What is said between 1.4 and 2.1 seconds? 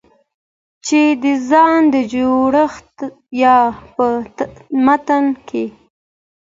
ځان د